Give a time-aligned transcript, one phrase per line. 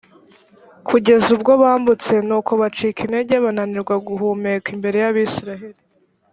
[0.87, 5.79] kugeza ubwo bambutse; nuko bacika intege, bananirwa guhumeka imbere y’abayisraheli.